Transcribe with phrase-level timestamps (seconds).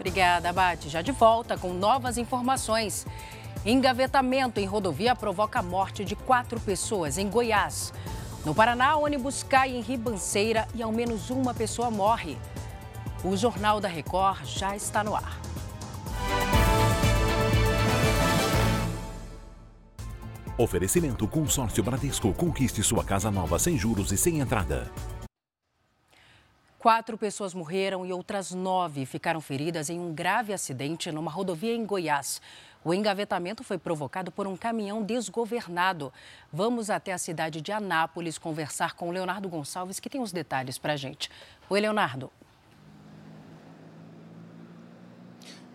[0.00, 0.88] Obrigada, Bate.
[0.88, 3.06] Já de volta com novas informações.
[3.66, 7.92] Engavetamento em rodovia provoca a morte de quatro pessoas em Goiás.
[8.42, 12.38] No Paraná, ônibus cai em ribanceira e ao menos uma pessoa morre.
[13.22, 15.38] O Jornal da Record já está no ar.
[20.56, 22.32] Oferecimento Consórcio Bradesco.
[22.32, 24.90] Conquiste sua casa nova sem juros e sem entrada.
[26.80, 31.84] Quatro pessoas morreram e outras nove ficaram feridas em um grave acidente numa rodovia em
[31.84, 32.40] Goiás.
[32.82, 36.10] O engavetamento foi provocado por um caminhão desgovernado.
[36.50, 40.78] Vamos até a cidade de Anápolis conversar com o Leonardo Gonçalves, que tem os detalhes
[40.78, 41.30] para a gente.
[41.68, 42.32] Oi, Leonardo.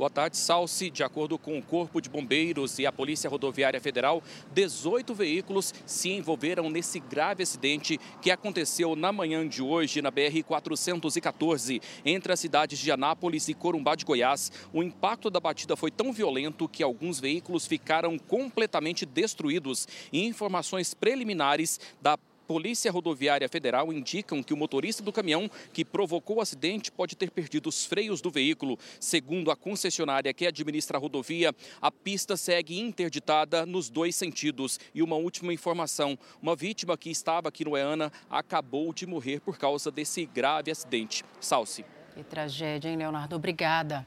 [0.00, 0.88] Boa tarde, Salsi.
[0.88, 6.08] De acordo com o Corpo de Bombeiros e a Polícia Rodoviária Federal, 18 veículos se
[6.08, 12.78] envolveram nesse grave acidente que aconteceu na manhã de hoje na BR-414, entre as cidades
[12.78, 14.50] de Anápolis e Corumbá de Goiás.
[14.72, 19.86] O impacto da batida foi tão violento que alguns veículos ficaram completamente destruídos.
[20.10, 22.16] Informações preliminares da
[22.50, 27.30] Polícia Rodoviária Federal indicam que o motorista do caminhão que provocou o acidente pode ter
[27.30, 28.76] perdido os freios do veículo.
[28.98, 34.80] Segundo a concessionária que administra a rodovia, a pista segue interditada nos dois sentidos.
[34.92, 39.56] E uma última informação: uma vítima que estava aqui no EANA acabou de morrer por
[39.56, 41.24] causa desse grave acidente.
[41.40, 41.84] Salce.
[42.16, 43.36] Que tragédia, hein, Leonardo?
[43.36, 44.04] Obrigada.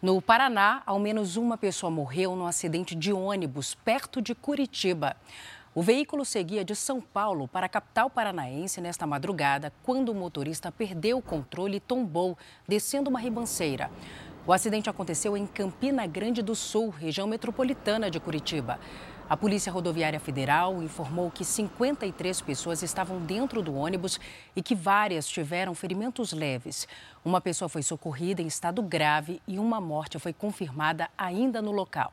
[0.00, 5.16] No Paraná, ao menos uma pessoa morreu num acidente de ônibus perto de Curitiba.
[5.76, 10.70] O veículo seguia de São Paulo para a capital paranaense nesta madrugada, quando o motorista
[10.70, 13.90] perdeu o controle e tombou, descendo uma ribanceira.
[14.46, 18.78] O acidente aconteceu em Campina Grande do Sul, região metropolitana de Curitiba.
[19.28, 24.20] A Polícia Rodoviária Federal informou que 53 pessoas estavam dentro do ônibus
[24.54, 26.86] e que várias tiveram ferimentos leves.
[27.24, 32.12] Uma pessoa foi socorrida em estado grave e uma morte foi confirmada ainda no local.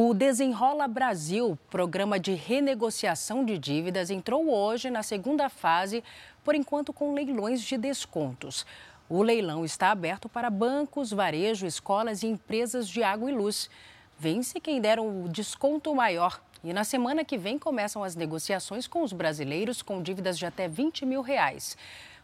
[0.00, 6.04] O Desenrola Brasil, programa de renegociação de dívidas, entrou hoje na segunda fase,
[6.44, 8.64] por enquanto com leilões de descontos.
[9.08, 13.68] O leilão está aberto para bancos, varejo, escolas e empresas de água e luz.
[14.16, 16.40] Vence quem der o desconto maior.
[16.62, 20.68] E na semana que vem começam as negociações com os brasileiros com dívidas de até
[20.68, 21.76] 20 mil reais.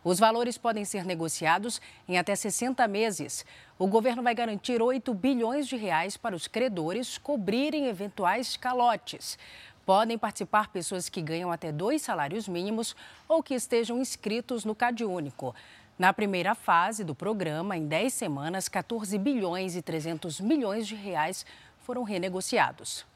[0.05, 3.45] Os valores podem ser negociados em até 60 meses.
[3.79, 9.39] O governo vai garantir 8 bilhões de reais para os credores cobrirem eventuais calotes.
[9.87, 12.95] Podem participar pessoas que ganham até dois salários mínimos
[13.27, 15.55] ou que estejam inscritos no CadÚnico.
[15.99, 21.47] Na primeira fase do programa, em 10 semanas, 14 bilhões e 300 milhões de reais
[21.79, 23.07] foram renegociados.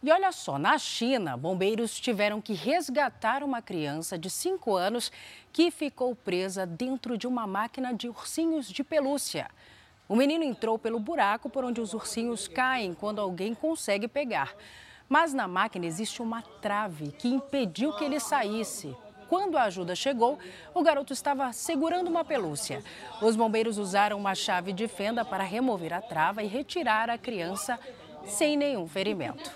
[0.00, 5.10] E olha só, na China, bombeiros tiveram que resgatar uma criança de 5 anos
[5.52, 9.50] que ficou presa dentro de uma máquina de ursinhos de pelúcia.
[10.08, 14.54] O menino entrou pelo buraco por onde os ursinhos caem quando alguém consegue pegar.
[15.08, 18.96] Mas na máquina existe uma trave que impediu que ele saísse.
[19.28, 20.38] Quando a ajuda chegou,
[20.72, 22.84] o garoto estava segurando uma pelúcia.
[23.20, 27.80] Os bombeiros usaram uma chave de fenda para remover a trava e retirar a criança
[28.24, 29.50] sem nenhum ferimento.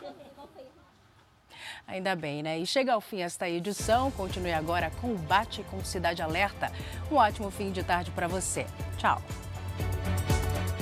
[1.86, 2.58] Ainda bem, né?
[2.58, 4.10] E chega ao fim esta edição.
[4.12, 6.72] Continue agora com o Bate com Cidade Alerta.
[7.10, 8.66] Um ótimo fim de tarde para você.
[8.96, 9.20] Tchau.